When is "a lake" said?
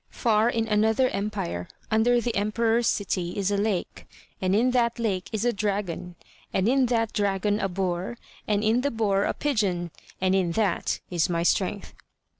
3.51-4.07